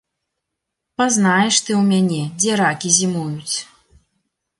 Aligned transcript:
Пазнаеш 1.01 1.55
ты 1.67 1.71
ў 1.79 1.83
мяне, 1.91 2.21
дзе 2.39 2.51
ракі 2.61 2.89
зімуюць! 2.97 3.57